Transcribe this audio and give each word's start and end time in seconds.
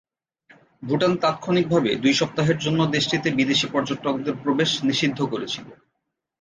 ভুটান 0.83 1.13
তাৎক্ষণিকভাবে 1.17 1.89
দুই 1.95 2.13
সপ্তাহের 2.13 2.57
জন্য 2.57 2.79
দেশটিতে 2.87 3.27
বিদেশী 3.31 3.67
পর্যটকদের 3.71 4.35
প্রবেশ 4.43 4.69
নিষিদ্ধ 4.83 5.19
করেছিল। 5.31 5.67